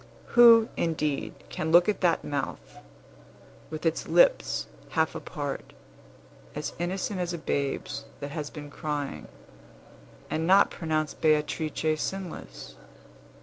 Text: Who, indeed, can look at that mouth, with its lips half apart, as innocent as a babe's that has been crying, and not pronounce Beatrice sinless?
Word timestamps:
Who, 0.29 0.67
indeed, 0.77 1.35
can 1.49 1.71
look 1.71 1.87
at 1.87 2.01
that 2.01 2.23
mouth, 2.23 2.79
with 3.69 3.85
its 3.85 4.07
lips 4.07 4.65
half 4.89 5.13
apart, 5.13 5.73
as 6.55 6.73
innocent 6.79 7.19
as 7.19 7.33
a 7.33 7.37
babe's 7.37 8.05
that 8.19 8.31
has 8.31 8.49
been 8.49 8.71
crying, 8.71 9.27
and 10.27 10.47
not 10.47 10.71
pronounce 10.71 11.13
Beatrice 11.13 12.01
sinless? 12.01 12.73